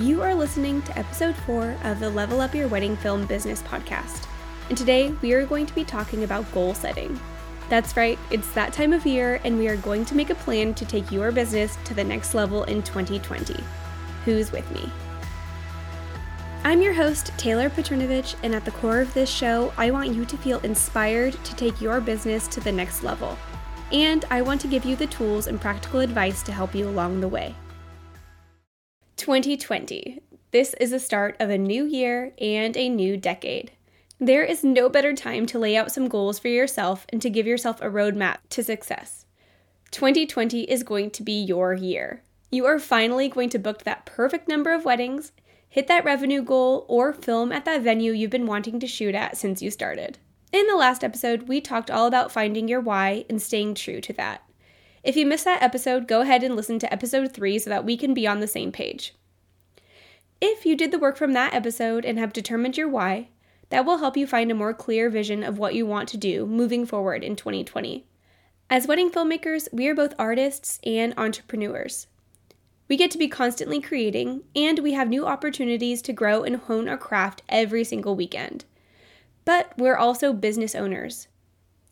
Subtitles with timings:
[0.00, 4.26] You are listening to episode four of the Level Up Your Wedding Film Business podcast.
[4.70, 7.20] And today we are going to be talking about goal setting.
[7.68, 10.72] That's right, it's that time of year, and we are going to make a plan
[10.72, 13.62] to take your business to the next level in 2020.
[14.24, 14.90] Who's with me?
[16.64, 20.24] I'm your host, Taylor Petrinovich, and at the core of this show, I want you
[20.24, 23.36] to feel inspired to take your business to the next level.
[23.92, 27.20] And I want to give you the tools and practical advice to help you along
[27.20, 27.54] the way.
[29.20, 30.22] 2020.
[30.50, 33.70] This is the start of a new year and a new decade.
[34.18, 37.46] There is no better time to lay out some goals for yourself and to give
[37.46, 39.26] yourself a roadmap to success.
[39.90, 42.22] 2020 is going to be your year.
[42.50, 45.32] You are finally going to book that perfect number of weddings
[45.68, 49.36] hit that revenue goal, or film at that venue you've been wanting to shoot at
[49.36, 50.16] since you started.
[50.50, 54.14] In the last episode, we talked all about finding your why and staying true to
[54.14, 54.42] that.
[55.02, 57.96] If you missed that episode, go ahead and listen to episode 3 so that we
[57.96, 59.14] can be on the same page.
[60.42, 63.28] If you did the work from that episode and have determined your why,
[63.70, 66.44] that will help you find a more clear vision of what you want to do
[66.44, 68.04] moving forward in 2020.
[68.68, 72.06] As wedding filmmakers, we are both artists and entrepreneurs.
[72.88, 76.88] We get to be constantly creating, and we have new opportunities to grow and hone
[76.88, 78.64] our craft every single weekend.
[79.44, 81.28] But we're also business owners.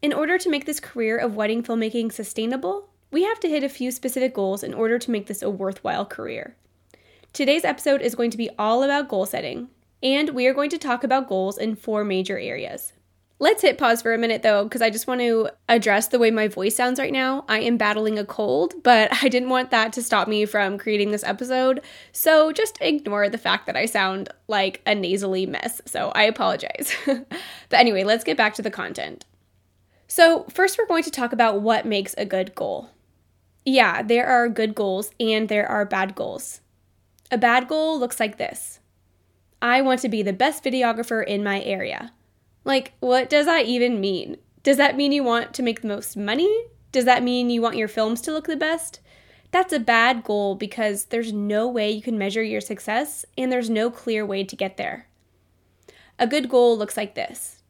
[0.00, 3.68] In order to make this career of wedding filmmaking sustainable, we have to hit a
[3.68, 6.56] few specific goals in order to make this a worthwhile career.
[7.32, 9.68] Today's episode is going to be all about goal setting,
[10.02, 12.92] and we are going to talk about goals in four major areas.
[13.38, 16.32] Let's hit pause for a minute though, because I just want to address the way
[16.32, 17.44] my voice sounds right now.
[17.48, 21.12] I am battling a cold, but I didn't want that to stop me from creating
[21.12, 21.82] this episode.
[22.10, 25.80] So just ignore the fact that I sound like a nasally mess.
[25.86, 26.92] So I apologize.
[27.06, 27.28] but
[27.78, 29.24] anyway, let's get back to the content.
[30.06, 32.90] So, first, we're going to talk about what makes a good goal.
[33.64, 36.60] Yeah, there are good goals and there are bad goals.
[37.30, 38.80] A bad goal looks like this
[39.62, 42.12] I want to be the best videographer in my area.
[42.64, 44.36] Like, what does that even mean?
[44.62, 46.66] Does that mean you want to make the most money?
[46.92, 49.00] Does that mean you want your films to look the best?
[49.50, 53.70] That's a bad goal because there's no way you can measure your success and there's
[53.70, 55.06] no clear way to get there.
[56.18, 57.62] A good goal looks like this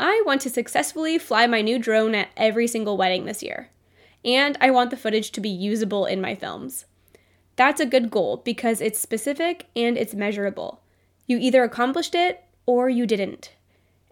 [0.00, 3.68] I want to successfully fly my new drone at every single wedding this year,
[4.24, 6.86] and I want the footage to be usable in my films.
[7.56, 10.82] That's a good goal because it's specific and it's measurable.
[11.26, 13.50] You either accomplished it or you didn't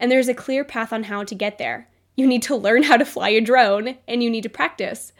[0.00, 1.88] and there's a clear path on how to get there.
[2.16, 5.12] You need to learn how to fly a drone and you need to practice.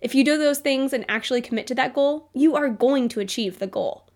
[0.00, 3.20] If you do those things and actually commit to that goal, you are going to
[3.20, 4.06] achieve the goal.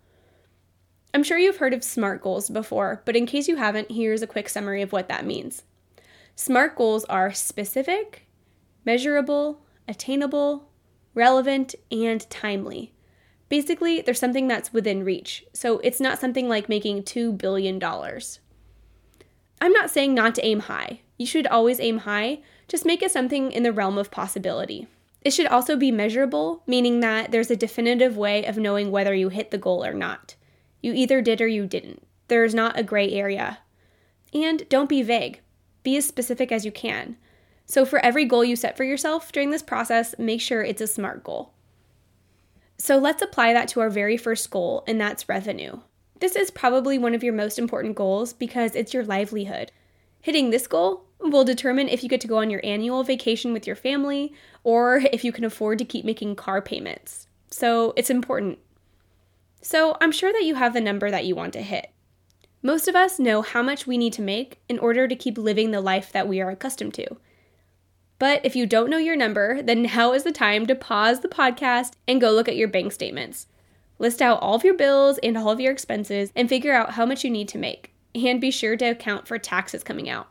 [1.11, 4.27] I'm sure you've heard of SMART goals before, but in case you haven't, here's a
[4.27, 5.63] quick summary of what that means.
[6.35, 8.27] SMART goals are specific,
[8.85, 10.69] measurable, attainable,
[11.13, 12.93] relevant, and timely.
[13.49, 17.83] Basically, there's something that's within reach, so it's not something like making $2 billion.
[19.61, 21.01] I'm not saying not to aim high.
[21.17, 24.87] You should always aim high, just make it something in the realm of possibility.
[25.21, 29.29] It should also be measurable, meaning that there's a definitive way of knowing whether you
[29.29, 30.35] hit the goal or not.
[30.81, 32.03] You either did or you didn't.
[32.29, 33.59] There is not a gray area.
[34.33, 35.41] And don't be vague.
[35.83, 37.17] Be as specific as you can.
[37.69, 40.87] So, for every goal you set for yourself during this process, make sure it's a
[40.87, 41.53] SMART goal.
[42.79, 45.81] So, let's apply that to our very first goal, and that's revenue.
[46.19, 49.71] This is probably one of your most important goals because it's your livelihood.
[50.19, 53.67] Hitting this goal will determine if you get to go on your annual vacation with
[53.67, 57.27] your family or if you can afford to keep making car payments.
[57.51, 58.57] So it's important.
[59.61, 61.91] So I'm sure that you have the number that you want to hit.
[62.63, 65.69] Most of us know how much we need to make in order to keep living
[65.69, 67.17] the life that we are accustomed to.
[68.19, 71.29] But if you don't know your number, then now is the time to pause the
[71.29, 73.47] podcast and go look at your bank statements.
[73.97, 77.05] List out all of your bills and all of your expenses and figure out how
[77.05, 77.93] much you need to make.
[78.13, 80.27] And be sure to account for taxes coming out.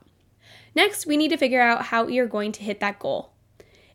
[0.75, 3.33] Next, we need to figure out how you're going to hit that goal.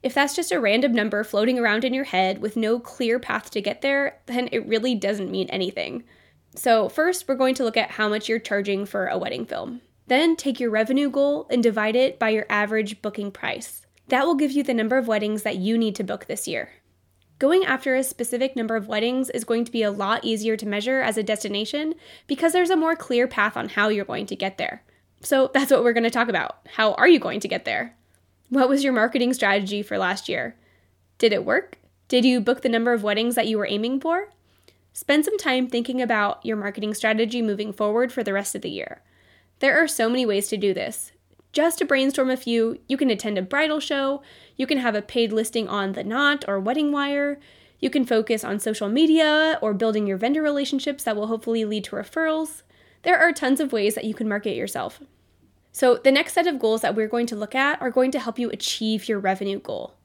[0.01, 3.51] If that's just a random number floating around in your head with no clear path
[3.51, 6.03] to get there, then it really doesn't mean anything.
[6.55, 9.81] So, first, we're going to look at how much you're charging for a wedding film.
[10.07, 13.82] Then, take your revenue goal and divide it by your average booking price.
[14.07, 16.69] That will give you the number of weddings that you need to book this year.
[17.39, 20.67] Going after a specific number of weddings is going to be a lot easier to
[20.67, 21.95] measure as a destination
[22.27, 24.83] because there's a more clear path on how you're going to get there.
[25.21, 26.57] So that's what we're going to talk about.
[26.75, 27.95] How are you going to get there?
[28.49, 30.55] What was your marketing strategy for last year?
[31.17, 31.79] Did it work?
[32.07, 34.29] Did you book the number of weddings that you were aiming for?
[34.91, 38.69] Spend some time thinking about your marketing strategy moving forward for the rest of the
[38.69, 39.01] year.
[39.59, 41.12] There are so many ways to do this.
[41.53, 44.23] Just to brainstorm a few, you can attend a bridal show,
[44.57, 47.39] you can have a paid listing on The Knot or Wedding Wire,
[47.79, 51.83] You can focus on social media or building your vendor relationships that will hopefully lead
[51.83, 52.63] to referrals.
[53.03, 55.01] There are tons of ways that you can market yourself.
[55.73, 58.19] So, the next set of goals that we're going to look at are going to
[58.19, 59.95] help you achieve your revenue goal.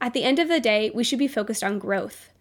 [0.00, 2.32] At the end of the day, we should be focused on growth.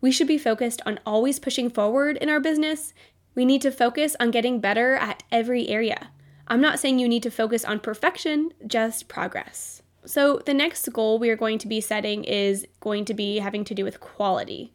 [0.00, 2.94] We should be focused on always pushing forward in our business.
[3.34, 6.10] We need to focus on getting better at every area.
[6.48, 9.82] I'm not saying you need to focus on perfection, just progress.
[10.06, 13.64] So, the next goal we are going to be setting is going to be having
[13.64, 14.72] to do with quality.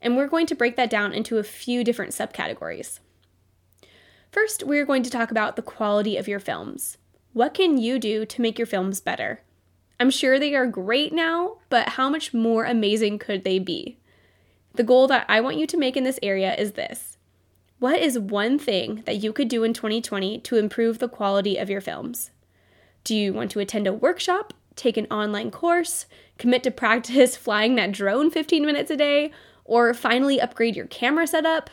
[0.00, 3.00] And we're going to break that down into a few different subcategories.
[4.30, 6.98] First, we're going to talk about the quality of your films.
[7.32, 9.40] What can you do to make your films better?
[9.98, 13.98] I'm sure they are great now, but how much more amazing could they be?
[14.74, 17.15] The goal that I want you to make in this area is this
[17.78, 21.68] What is one thing that you could do in 2020 to improve the quality of
[21.68, 22.30] your films?
[23.04, 26.06] Do you want to attend a workshop, take an online course,
[26.38, 29.30] commit to practice flying that drone 15 minutes a day,
[29.66, 31.68] or finally upgrade your camera setup?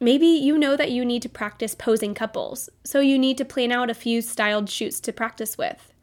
[0.00, 3.70] Maybe you know that you need to practice posing couples, so you need to plan
[3.70, 5.94] out a few styled shoots to practice with.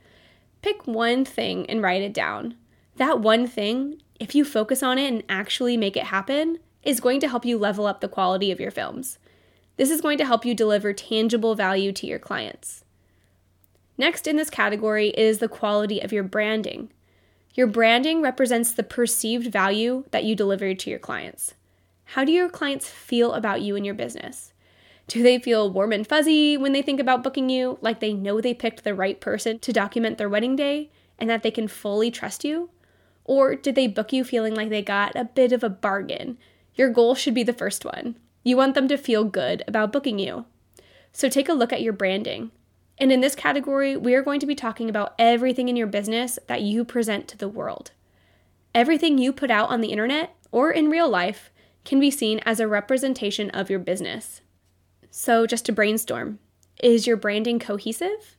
[0.61, 2.55] Pick one thing and write it down.
[2.95, 7.19] That one thing, if you focus on it and actually make it happen, is going
[7.19, 9.19] to help you level up the quality of your films.
[9.77, 12.83] This is going to help you deliver tangible value to your clients.
[13.97, 16.91] Next in this category is the quality of your branding.
[17.53, 21.53] Your branding represents the perceived value that you deliver to your clients.
[22.05, 24.53] How do your clients feel about you and your business?
[25.07, 28.39] Do they feel warm and fuzzy when they think about booking you, like they know
[28.39, 30.89] they picked the right person to document their wedding day
[31.19, 32.69] and that they can fully trust you?
[33.25, 36.37] Or did they book you feeling like they got a bit of a bargain?
[36.75, 38.15] Your goal should be the first one.
[38.43, 40.45] You want them to feel good about booking you.
[41.13, 42.51] So take a look at your branding.
[42.97, 46.39] And in this category, we are going to be talking about everything in your business
[46.47, 47.91] that you present to the world.
[48.73, 51.51] Everything you put out on the internet or in real life
[51.83, 54.41] can be seen as a representation of your business.
[55.09, 56.39] So, just to brainstorm,
[56.81, 58.37] is your branding cohesive?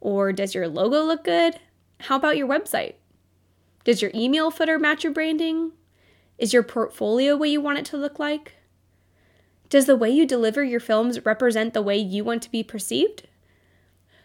[0.00, 1.58] Or does your logo look good?
[2.00, 2.94] How about your website?
[3.84, 5.72] Does your email footer match your branding?
[6.38, 8.52] Is your portfolio what you want it to look like?
[9.74, 13.26] Does the way you deliver your films represent the way you want to be perceived?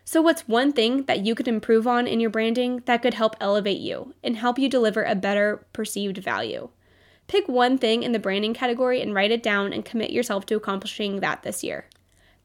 [0.05, 3.35] So, what's one thing that you could improve on in your branding that could help
[3.41, 6.69] elevate you and help you deliver a better perceived value?
[7.25, 10.55] Pick one thing in the branding category and write it down and commit yourself to
[10.55, 11.87] accomplishing that this year.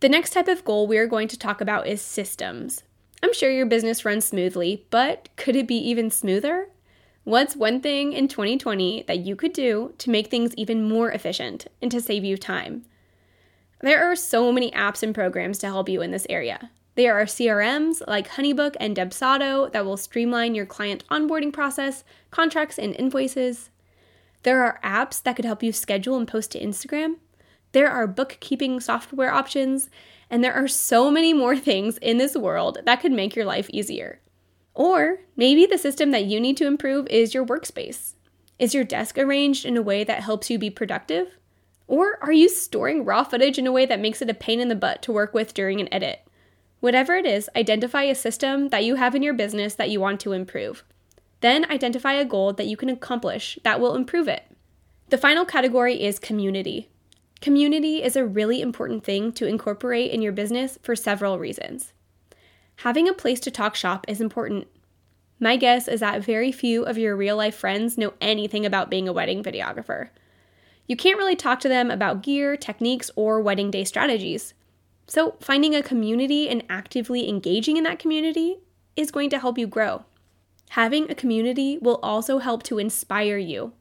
[0.01, 2.85] The next type of goal we are going to talk about is systems.
[3.23, 6.71] I'm sure your business runs smoothly, but could it be even smoother?
[7.25, 11.67] What's one thing in 2020 that you could do to make things even more efficient
[11.83, 12.87] and to save you time?
[13.81, 16.71] There are so many apps and programs to help you in this area.
[16.97, 22.79] There are CRMs like Honeybook and Dubsado that will streamline your client onboarding process, contracts,
[22.79, 23.71] and invoices.
[24.45, 27.17] There are apps that could help you schedule and post to Instagram.
[27.73, 29.91] There are bookkeeping software options,
[30.31, 33.69] and there are so many more things in this world that could make your life
[33.71, 34.21] easier.
[34.75, 38.15] Or maybe the system that you need to improve is your workspace.
[38.59, 41.37] Is your desk arranged in a way that helps you be productive?
[41.87, 44.69] Or are you storing raw footage in a way that makes it a pain in
[44.69, 46.27] the butt to work with during an edit?
[46.81, 50.21] Whatever it is, identify a system that you have in your business that you want
[50.21, 50.85] to improve.
[51.41, 54.45] Then identify a goal that you can accomplish that will improve it.
[55.11, 56.89] The final category is community.
[57.41, 61.93] Community is a really important thing to incorporate in your business for several reasons.
[62.77, 64.67] Having a place to talk shop is important.
[65.39, 69.07] My guess is that very few of your real life friends know anything about being
[69.09, 70.09] a wedding videographer.
[70.87, 74.55] You can't really talk to them about gear, techniques, or wedding day strategies.
[75.07, 78.59] So, finding a community and actively engaging in that community
[78.97, 80.05] is going to help you grow.
[80.71, 83.73] Having a community will also help to inspire you.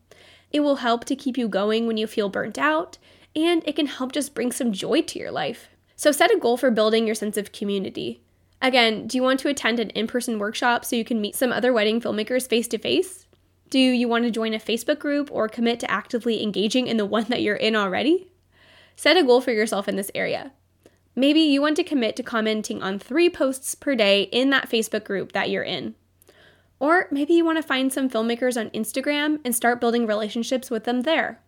[0.52, 2.98] It will help to keep you going when you feel burnt out,
[3.36, 5.70] and it can help just bring some joy to your life.
[5.96, 8.22] So set a goal for building your sense of community.
[8.62, 11.52] Again, do you want to attend an in person workshop so you can meet some
[11.52, 13.23] other wedding filmmakers face to face?
[13.74, 17.08] Do you want to join a Facebook group or commit to actively engaging in the
[17.08, 18.28] one that you're in already?
[18.96, 20.52] Set a goal for yourself in this area.
[21.16, 25.04] Maybe you want to commit to commenting on three posts per day in that Facebook
[25.04, 25.96] group that you're in.
[26.80, 30.84] Or maybe you want to find some filmmakers on Instagram and start building relationships with
[30.84, 31.42] them there.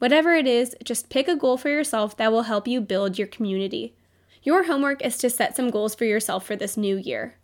[0.00, 3.28] Whatever it is, just pick a goal for yourself that will help you build your
[3.28, 3.94] community.
[4.42, 7.36] Your homework is to set some goals for yourself for this new year.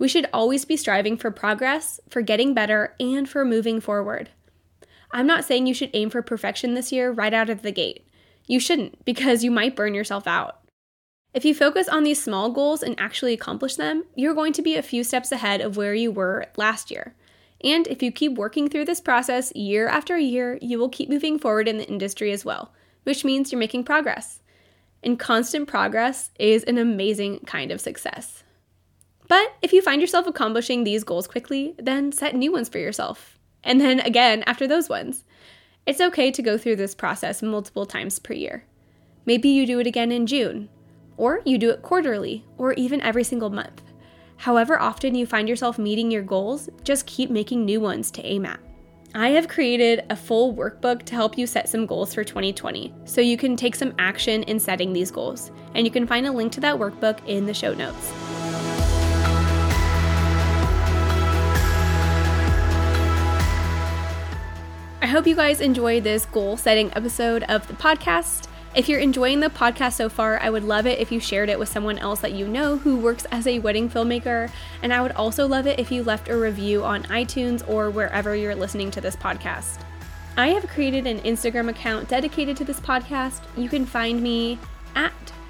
[0.00, 4.30] We should always be striving for progress, for getting better, and for moving forward.
[5.10, 8.08] I'm not saying you should aim for perfection this year right out of the gate.
[8.46, 10.62] You shouldn't, because you might burn yourself out.
[11.34, 14.74] If you focus on these small goals and actually accomplish them, you're going to be
[14.74, 17.14] a few steps ahead of where you were last year.
[17.62, 21.38] And if you keep working through this process year after year, you will keep moving
[21.38, 24.40] forward in the industry as well, which means you're making progress.
[25.02, 28.44] And constant progress is an amazing kind of success.
[29.30, 33.38] But if you find yourself accomplishing these goals quickly, then set new ones for yourself.
[33.62, 35.24] And then again after those ones.
[35.86, 38.64] It's okay to go through this process multiple times per year.
[39.24, 40.68] Maybe you do it again in June,
[41.16, 43.82] or you do it quarterly, or even every single month.
[44.36, 48.44] However often you find yourself meeting your goals, just keep making new ones to aim
[48.44, 48.58] at.
[49.14, 53.20] I have created a full workbook to help you set some goals for 2020 so
[53.20, 55.52] you can take some action in setting these goals.
[55.76, 58.29] And you can find a link to that workbook in the show notes.
[65.10, 68.46] Hope you guys enjoyed this goal setting episode of the podcast.
[68.76, 71.58] If you're enjoying the podcast so far, I would love it if you shared it
[71.58, 74.48] with someone else that you know who works as a wedding filmmaker.
[74.82, 78.36] And I would also love it if you left a review on iTunes or wherever
[78.36, 79.80] you're listening to this podcast.
[80.36, 83.40] I have created an Instagram account dedicated to this podcast.
[83.56, 84.60] You can find me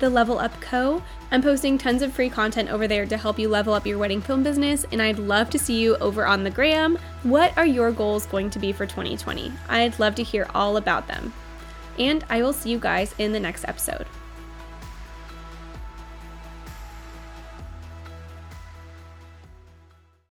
[0.01, 1.03] the Level Up Co.
[1.31, 4.21] I'm posting tons of free content over there to help you level up your wedding
[4.21, 6.99] film business, and I'd love to see you over on the gram.
[7.23, 9.53] What are your goals going to be for 2020?
[9.69, 11.33] I'd love to hear all about them
[12.01, 14.07] and I will see you guys in the next episode.